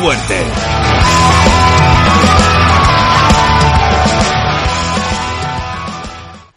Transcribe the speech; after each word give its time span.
Fuerte! 0.00 0.34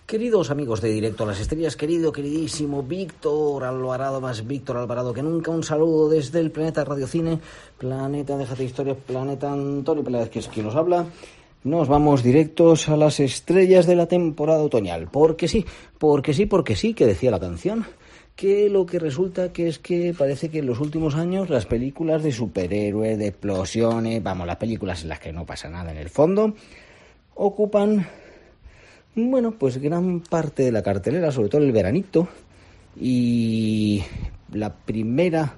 Queridos 0.06 0.50
amigos 0.50 0.80
de 0.80 0.90
Directo 0.90 1.24
a 1.24 1.28
las 1.28 1.42
Estrellas, 1.42 1.76
querido, 1.76 2.14
queridísimo 2.14 2.84
Víctor 2.84 3.66
Alvarado, 3.66 4.22
más 4.22 4.48
Víctor 4.48 4.78
Alvarado 4.78 5.14
que 5.14 5.24
nunca, 5.24 5.52
un 5.52 5.64
saludo 5.64 6.08
desde 6.08 6.40
el 6.40 6.52
planeta 6.52 6.86
Radiocine, 6.86 7.40
planeta 7.78 8.38
Déjate 8.38 8.64
Historia, 8.64 8.96
planeta 8.96 9.52
Antonio 9.52 10.04
Peláez, 10.04 10.30
que 10.30 10.40
es 10.40 10.48
quien 10.48 10.68
nos 10.68 10.76
habla. 10.76 11.06
Nos 11.66 11.90
vamos 11.90 12.24
directos 12.24 12.88
a 12.88 12.96
las 12.96 13.20
estrellas 13.20 13.86
de 13.88 13.96
la 13.96 14.06
temporada 14.06 14.64
otoñal. 14.64 15.10
Porque 15.10 15.48
sí, 15.48 15.66
porque 15.98 16.34
sí, 16.34 16.46
porque 16.46 16.76
sí, 16.76 16.94
que 16.94 17.06
decía 17.06 17.32
la 17.32 17.40
canción 17.40 17.86
que 18.36 18.70
lo 18.70 18.86
que 18.86 19.00
resulta 19.00 19.54
que 19.54 19.68
es 19.68 19.80
que 19.80 20.14
parece 20.18 20.50
que 20.50 20.60
en 20.60 20.66
los 20.66 20.80
últimos 20.80 21.16
años 21.16 21.50
las 21.50 21.66
películas 21.66 22.24
de 22.24 22.32
superhéroes, 22.32 23.18
de 23.18 23.28
explosiones, 23.28 24.24
vamos, 24.24 24.48
las 24.48 24.58
películas 24.58 25.04
en 25.04 25.10
las 25.10 25.20
que 25.20 25.32
no 25.32 25.46
pasa 25.46 25.70
nada 25.70 25.92
en 25.92 25.98
el 25.98 26.10
fondo, 26.10 26.56
ocupan, 27.36 28.08
bueno, 29.16 29.52
pues 29.52 29.78
gran 29.78 30.22
parte 30.22 30.64
de 30.64 30.72
la 30.72 30.82
cartelera, 30.82 31.32
sobre 31.32 31.50
todo 31.50 31.62
el 31.62 31.72
veranito, 31.72 32.28
y 33.00 34.04
la 34.52 34.74
primera, 34.74 35.56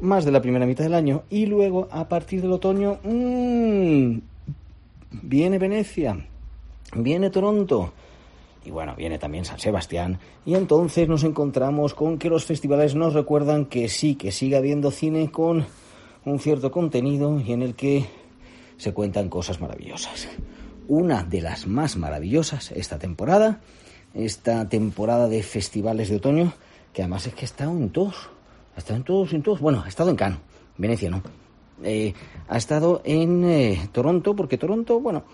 más 0.00 0.24
de 0.24 0.32
la 0.32 0.42
primera 0.42 0.66
mitad 0.66 0.84
del 0.84 0.94
año, 0.94 1.24
y 1.30 1.46
luego 1.46 1.88
a 1.90 2.08
partir 2.08 2.42
del 2.42 2.52
otoño, 2.52 2.98
mmm, 3.02 4.18
viene 5.22 5.58
Venecia, 5.58 6.16
viene 6.94 7.30
Toronto, 7.30 7.92
y 8.68 8.70
bueno, 8.70 8.94
viene 8.94 9.18
también 9.18 9.46
San 9.46 9.58
Sebastián, 9.58 10.18
y 10.44 10.54
entonces 10.54 11.08
nos 11.08 11.24
encontramos 11.24 11.94
con 11.94 12.18
que 12.18 12.28
los 12.28 12.44
festivales 12.44 12.94
nos 12.94 13.14
recuerdan 13.14 13.64
que 13.64 13.88
sí, 13.88 14.14
que 14.14 14.30
sigue 14.30 14.58
habiendo 14.58 14.90
cine 14.90 15.30
con 15.30 15.64
un 16.26 16.38
cierto 16.38 16.70
contenido 16.70 17.40
y 17.40 17.52
en 17.52 17.62
el 17.62 17.74
que 17.74 18.04
se 18.76 18.92
cuentan 18.92 19.30
cosas 19.30 19.58
maravillosas. 19.58 20.28
Una 20.86 21.22
de 21.22 21.40
las 21.40 21.66
más 21.66 21.96
maravillosas 21.96 22.70
esta 22.72 22.98
temporada, 22.98 23.62
esta 24.12 24.68
temporada 24.68 25.28
de 25.28 25.42
festivales 25.42 26.10
de 26.10 26.16
otoño, 26.16 26.52
que 26.92 27.00
además 27.00 27.26
es 27.26 27.34
que 27.34 27.42
ha 27.42 27.44
estado 27.46 27.70
en 27.70 27.88
todos, 27.88 28.28
ha 28.76 28.80
estado 28.80 28.98
en 28.98 29.04
todos, 29.04 29.32
en 29.32 29.42
todos, 29.42 29.60
bueno, 29.60 29.82
ha 29.82 29.88
estado 29.88 30.10
en 30.10 30.16
Cannes, 30.16 30.40
Venecia 30.76 31.08
no, 31.08 31.22
eh, 31.84 32.12
ha 32.48 32.58
estado 32.58 33.00
en 33.06 33.44
eh, 33.44 33.88
Toronto, 33.92 34.36
porque 34.36 34.58
Toronto, 34.58 35.00
bueno, 35.00 35.24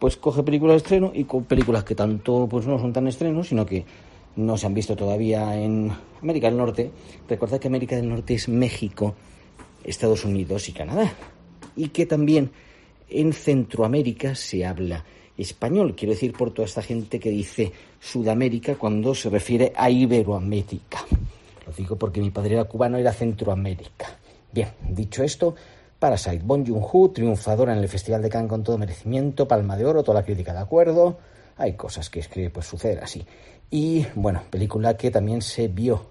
pues 0.00 0.16
coge 0.16 0.42
películas 0.42 0.74
de 0.74 0.78
estreno 0.78 1.12
y 1.14 1.24
con 1.24 1.44
películas 1.44 1.84
que 1.84 1.94
tanto 1.94 2.48
pues 2.50 2.66
no 2.66 2.78
son 2.78 2.92
tan 2.92 3.06
estrenos, 3.06 3.48
sino 3.48 3.66
que 3.66 3.84
no 4.34 4.56
se 4.56 4.66
han 4.66 4.74
visto 4.74 4.96
todavía 4.96 5.60
en 5.60 5.92
América 6.22 6.48
del 6.48 6.56
Norte. 6.56 6.90
Recordad 7.28 7.60
que 7.60 7.68
América 7.68 7.96
del 7.96 8.08
Norte 8.08 8.34
es 8.34 8.48
México, 8.48 9.14
Estados 9.84 10.24
Unidos 10.24 10.68
y 10.70 10.72
Canadá. 10.72 11.12
Y 11.76 11.88
que 11.88 12.06
también 12.06 12.50
en 13.10 13.32
Centroamérica 13.34 14.34
se 14.34 14.64
habla 14.64 15.04
español. 15.36 15.94
Quiero 15.94 16.14
decir 16.14 16.32
por 16.32 16.52
toda 16.52 16.66
esta 16.66 16.82
gente 16.82 17.20
que 17.20 17.30
dice 17.30 17.70
Sudamérica 18.00 18.76
cuando 18.76 19.14
se 19.14 19.28
refiere 19.28 19.72
a 19.76 19.90
Iberoamérica. 19.90 21.04
Lo 21.66 21.72
digo 21.74 21.96
porque 21.96 22.22
mi 22.22 22.30
padre 22.30 22.54
era 22.54 22.64
cubano, 22.64 22.96
era 22.96 23.12
Centroamérica. 23.12 24.18
Bien, 24.50 24.68
dicho 24.88 25.22
esto, 25.22 25.54
Parasite, 26.00 26.40
Bon 26.42 26.66
Joon-ho, 26.66 27.10
triunfadora 27.10 27.74
en 27.74 27.78
el 27.80 27.88
Festival 27.88 28.22
de 28.22 28.30
Cannes 28.30 28.48
con 28.48 28.64
todo 28.64 28.78
merecimiento, 28.78 29.46
Palma 29.46 29.76
de 29.76 29.84
Oro, 29.84 30.02
toda 30.02 30.20
la 30.20 30.24
crítica 30.24 30.54
de 30.54 30.60
acuerdo. 30.60 31.18
Hay 31.58 31.74
cosas 31.74 32.08
que 32.08 32.20
es 32.20 32.28
que 32.28 32.48
pues 32.48 32.64
suceder 32.64 33.04
así. 33.04 33.22
Y 33.70 34.06
bueno, 34.14 34.42
película 34.48 34.96
que 34.96 35.10
también 35.10 35.42
se 35.42 35.68
vio 35.68 36.06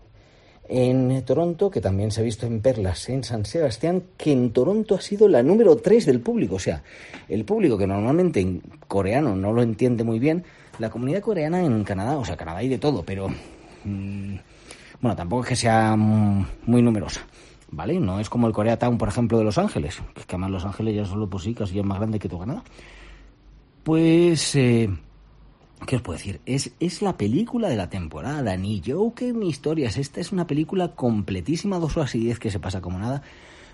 en 0.67 1.23
Toronto, 1.25 1.71
que 1.71 1.81
también 1.81 2.11
se 2.11 2.21
ha 2.21 2.23
visto 2.23 2.45
en 2.45 2.61
Perlas 2.61 3.09
en 3.09 3.23
San 3.23 3.45
Sebastián, 3.45 4.03
que 4.15 4.31
en 4.31 4.53
Toronto 4.53 4.93
ha 4.93 5.01
sido 5.01 5.27
la 5.27 5.41
número 5.41 5.75
3 5.75 6.05
del 6.05 6.21
público. 6.21 6.55
O 6.55 6.59
sea, 6.59 6.83
el 7.27 7.43
público 7.43 7.75
que 7.75 7.87
normalmente 7.87 8.39
en 8.41 8.61
coreano 8.87 9.35
no 9.35 9.51
lo 9.51 9.63
entiende 9.63 10.03
muy 10.03 10.19
bien, 10.19 10.43
la 10.77 10.91
comunidad 10.91 11.21
coreana 11.21 11.63
en 11.63 11.83
Canadá, 11.83 12.19
o 12.19 12.23
sea, 12.23 12.37
Canadá 12.37 12.59
hay 12.59 12.69
de 12.69 12.77
todo, 12.77 13.01
pero 13.01 13.27
mmm, 13.83 14.35
bueno, 15.01 15.15
tampoco 15.15 15.41
es 15.41 15.49
que 15.49 15.55
sea 15.55 15.95
muy 15.95 16.81
numerosa. 16.83 17.21
¿Vale? 17.71 17.99
No 17.99 18.19
es 18.19 18.29
como 18.29 18.47
el 18.47 18.53
Koreatown, 18.53 18.97
por 18.97 19.07
ejemplo, 19.07 19.37
de 19.37 19.43
Los 19.43 19.57
Ángeles, 19.57 20.01
que 20.15 20.23
además 20.27 20.51
Los 20.51 20.65
Ángeles 20.65 20.95
ya 20.95 21.05
solo 21.05 21.29
por 21.29 21.41
sí 21.41 21.53
casi 21.53 21.79
es 21.79 21.85
más 21.85 21.99
grande 21.99 22.19
que 22.19 22.29
tu 22.29 22.39
Canadá. 22.39 22.63
Pues, 23.83 24.55
eh, 24.55 24.89
¿qué 25.85 25.95
os 25.95 26.01
puedo 26.01 26.17
decir? 26.17 26.41
Es, 26.45 26.73
es 26.79 27.01
la 27.01 27.17
película 27.17 27.69
de 27.69 27.75
la 27.75 27.89
temporada, 27.89 28.55
ni 28.57 28.81
Joker 28.85 29.33
ni 29.33 29.49
historias. 29.49 29.97
Esta 29.97 30.19
es 30.19 30.31
una 30.31 30.47
película 30.47 30.95
completísima, 30.95 31.79
dos 31.79 31.97
horas 31.97 32.13
y 32.15 32.19
diez 32.19 32.39
que 32.39 32.51
se 32.51 32.59
pasa 32.59 32.81
como 32.81 32.99
nada. 32.99 33.21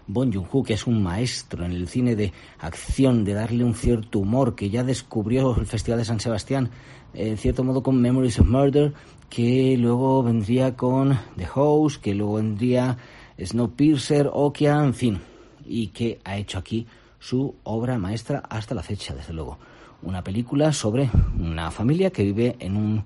Bon 0.07 0.31
Joon-ho, 0.31 0.63
que 0.63 0.73
es 0.73 0.85
un 0.85 1.01
maestro 1.01 1.66
en 1.66 1.72
el 1.72 1.88
cine 1.88 2.16
de 2.16 2.31
acción, 2.59 3.23
de 3.25 3.33
darle 3.33 3.63
un 3.63 3.73
cierto 3.73 4.19
humor, 4.19 4.53
que 4.53 4.69
ya 4.69 4.83
descubrió 4.83 5.56
el 5.57 5.66
Festival 5.66 5.97
de 5.97 6.06
San 6.06 6.19
Sebastián, 6.19 6.69
en 7.16 7.38
cierto 7.38 7.63
modo 7.63 7.81
con 7.81 8.00
Memories 8.00 8.39
of 8.39 8.47
Murder, 8.47 8.94
que 9.29 9.75
luego 9.77 10.22
vendría 10.22 10.75
con 10.75 11.17
The 11.38 11.47
House, 11.47 11.97
que 11.97 12.13
luego 12.13 12.35
vendría 12.35 12.97
Snowpiercer, 13.40 14.29
Okia, 14.31 14.84
en 14.84 14.94
fin, 14.94 15.22
y 15.66 15.88
que 15.88 16.19
ha 16.23 16.38
hecho 16.38 16.57
aquí 16.57 16.88
su 17.19 17.56
obra 17.63 17.97
maestra 17.97 18.44
hasta 18.50 18.75
la 18.75 18.84
fecha, 18.84 19.13
desde 19.13 19.34
luego. 19.34 19.57
Una 20.01 20.23
película 20.23 20.72
sobre 20.73 21.09
una 21.40 21.72
familia 21.72 22.12
que 22.12 22.24
vive 22.24 22.56
en 22.59 22.78
un 22.78 23.03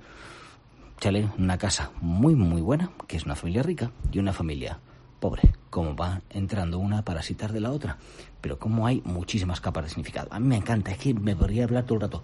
chale, 1.00 1.29
una 1.38 1.57
casa 1.57 1.91
muy, 2.01 2.35
muy 2.35 2.62
buena, 2.62 2.91
que 3.07 3.18
es 3.18 3.25
una 3.25 3.35
familia 3.35 3.63
rica, 3.63 3.91
y 4.12 4.19
una 4.19 4.34
familia 4.34 4.79
pobre, 5.19 5.53
como 5.69 5.96
va 5.96 6.22
entrando 6.30 6.80
una 6.80 7.03
parasitar 7.03 7.52
de 7.52 7.59
la 7.59 7.72
otra. 7.72 7.97
Pero 8.41 8.57
como 8.57 8.88
hay 8.88 9.02
muchísimas 9.06 9.62
capas 9.62 9.85
de 9.85 9.90
significado. 9.90 10.30
A 10.31 10.40
mí 10.40 10.47
me 10.47 10.57
encanta, 10.57 10.91
es 10.91 10.97
que 10.97 11.13
me 11.13 11.35
podría 11.35 11.66
hablar 11.66 11.85
todo 11.85 11.96
el 11.96 12.02
rato 12.02 12.24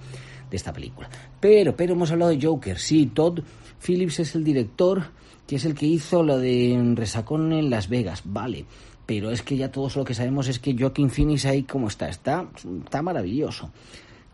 de 0.49 0.57
esta 0.57 0.73
película. 0.73 1.09
Pero, 1.39 1.75
pero 1.75 1.93
hemos 1.93 2.11
hablado 2.11 2.31
de 2.31 2.41
Joker, 2.41 2.79
sí, 2.79 3.07
Todd 3.07 3.39
Phillips 3.85 4.19
es 4.19 4.35
el 4.35 4.43
director 4.43 5.03
que 5.47 5.57
es 5.57 5.65
el 5.65 5.75
que 5.75 5.85
hizo 5.85 6.23
lo 6.23 6.39
de 6.39 6.93
Resacón 6.95 7.53
en 7.53 7.69
Las 7.69 7.87
Vegas, 7.87 8.21
vale. 8.25 8.65
Pero 9.05 9.29
es 9.29 9.43
que 9.43 9.57
ya 9.57 9.71
todos 9.71 9.95
lo 9.95 10.03
que 10.03 10.15
sabemos 10.15 10.47
es 10.47 10.57
que 10.57 10.75
Joaquin 10.77 11.11
Phoenix 11.11 11.45
ahí 11.45 11.63
como 11.63 11.87
está, 11.87 12.09
está, 12.09 12.47
está 12.83 13.01
maravilloso. 13.03 13.69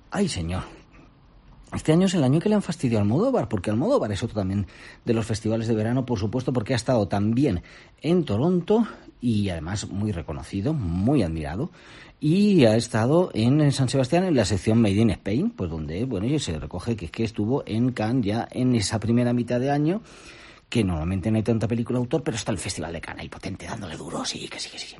Ay, 0.09 0.29
señor. 0.29 0.63
Este 1.73 1.93
año 1.93 2.07
es 2.07 2.13
el 2.13 2.23
año 2.23 2.39
que 2.39 2.49
le 2.49 2.55
han 2.55 2.61
fastidiado 2.61 3.01
al 3.01 3.07
Almodóvar, 3.07 3.47
porque 3.47 3.69
Almodóvar 3.69 4.11
es 4.11 4.21
otro 4.23 4.35
también 4.35 4.67
de 5.05 5.13
los 5.13 5.25
festivales 5.25 5.67
de 5.67 5.75
verano, 5.75 6.05
por 6.05 6.19
supuesto, 6.19 6.51
porque 6.51 6.73
ha 6.73 6.75
estado 6.75 7.07
también 7.07 7.63
en 8.01 8.25
Toronto 8.25 8.85
y 9.21 9.49
además 9.49 9.87
muy 9.87 10.11
reconocido, 10.11 10.73
muy 10.73 11.23
admirado, 11.23 11.71
y 12.19 12.65
ha 12.65 12.75
estado 12.75 13.31
en 13.33 13.71
San 13.71 13.87
Sebastián 13.87 14.25
en 14.25 14.35
la 14.35 14.45
sección 14.45 14.81
Made 14.81 14.95
in 14.95 15.09
Spain, 15.11 15.51
pues 15.51 15.69
donde, 15.69 16.03
bueno, 16.05 16.37
se 16.39 16.59
recoge 16.59 16.95
que 16.95 17.05
es 17.05 17.11
que 17.11 17.23
estuvo 17.23 17.63
en 17.65 17.91
Cannes 17.93 18.25
ya 18.25 18.47
en 18.51 18.75
esa 18.75 18.99
primera 18.99 19.31
mitad 19.31 19.59
de 19.59 19.71
año 19.71 20.01
que 20.67 20.83
normalmente 20.83 21.31
no 21.31 21.37
hay 21.37 21.43
tanta 21.43 21.67
película 21.67 21.99
de 21.99 22.03
autor, 22.03 22.23
pero 22.23 22.37
está 22.37 22.51
el 22.51 22.57
Festival 22.57 22.93
de 22.93 23.01
Cannes 23.01 23.23
ahí 23.23 23.29
potente, 23.29 23.65
dándole 23.65 23.95
duro, 23.97 24.23
sí, 24.25 24.47
que 24.47 24.59
sí, 24.59 24.69
que 24.69 24.79
sí. 24.79 24.95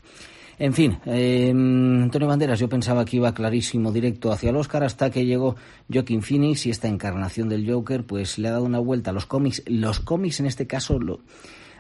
En 0.60 0.74
fin, 0.74 1.00
eh, 1.06 1.50
Antonio 1.50 2.28
Banderas, 2.28 2.60
yo 2.60 2.70
pensaba 2.70 3.06
que 3.06 3.18
iba 3.18 3.34
clarísimo 3.34 3.92
directo 3.92 4.32
hacia 4.32 4.52
el 4.52 4.56
Oscar 4.56 4.84
hasta 4.84 5.10
que 5.10 5.26
llegó 5.26 5.56
Joaquin 5.92 6.22
Phoenix 6.22 6.66
y 6.66 6.70
esta 6.70 6.88
encarnación 6.88 7.50
del 7.50 7.70
Joker, 7.70 8.06
pues 8.06 8.38
le 8.38 8.48
ha 8.48 8.52
dado 8.52 8.64
una 8.64 8.80
vuelta 8.80 9.12
a 9.12 9.14
los 9.14 9.26
cómics. 9.26 9.64
Los 9.66 10.00
cómics 10.00 10.40
en 10.40 10.46
este 10.46 10.68
caso 10.68 11.00
lo, 11.00 11.22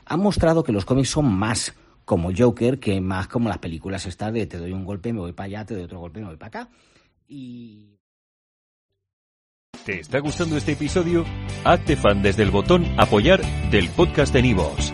han 0.05 0.19
mostrado 0.19 0.63
que 0.63 0.71
los 0.71 0.85
cómics 0.85 1.09
son 1.09 1.33
más 1.33 1.73
como 2.05 2.31
Joker 2.35 2.79
que 2.79 2.99
más 2.99 3.27
como 3.27 3.49
las 3.49 3.59
películas 3.59 4.05
estas 4.05 4.33
de 4.33 4.45
te 4.45 4.57
doy 4.57 4.73
un 4.73 4.83
golpe, 4.83 5.13
me 5.13 5.19
voy 5.19 5.33
para 5.33 5.45
allá, 5.45 5.65
te 5.65 5.75
doy 5.75 5.83
otro 5.83 5.99
golpe, 5.99 6.19
me 6.19 6.27
voy 6.27 6.37
para 6.37 6.61
acá. 6.61 6.69
Y... 7.27 7.97
¿Te 9.85 10.01
está 10.01 10.19
gustando 10.19 10.57
este 10.57 10.73
episodio? 10.73 11.25
Hazte 11.63 11.95
fan 11.95 12.21
desde 12.21 12.43
el 12.43 12.51
botón 12.51 12.85
apoyar 12.97 13.41
del 13.71 13.89
podcast 13.89 14.33
de 14.33 14.41
Nivos. 14.41 14.93